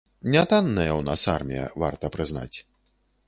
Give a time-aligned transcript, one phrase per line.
[0.35, 2.57] Нятанная ў нас армія, варта прызнаць.